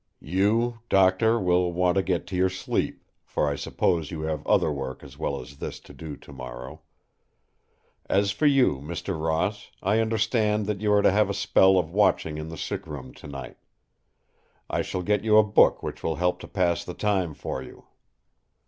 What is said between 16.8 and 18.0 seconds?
the time for you.